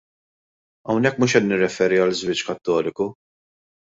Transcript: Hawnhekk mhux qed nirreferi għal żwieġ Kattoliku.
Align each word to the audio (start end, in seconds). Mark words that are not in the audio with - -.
Hawnhekk 0.93 1.19
mhux 1.19 1.35
qed 1.35 1.45
nirreferi 1.49 1.99
għal 2.05 2.17
żwieġ 2.21 2.43
Kattoliku. 2.47 3.09